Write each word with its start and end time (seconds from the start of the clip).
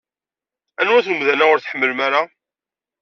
Anwa-t 0.81 1.07
umdan-a 1.11 1.45
ur 1.51 1.59
tḥemmlem 1.59 1.99
ara? 2.07 2.21